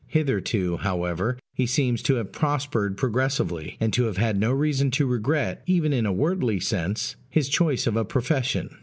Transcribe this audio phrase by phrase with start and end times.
[0.07, 5.05] Hitherto, however, he seems to have prospered progressively, and to have had no reason to
[5.05, 8.71] regret, even in a wordly sense, his choice of a profession.